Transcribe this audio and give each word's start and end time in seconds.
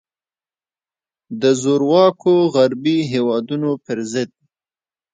د 1.41 1.43
زورواکو 1.61 2.33
غربي 2.53 2.97
هیوادونو 3.11 3.71
پر 3.85 3.97
ضد. 4.11 4.31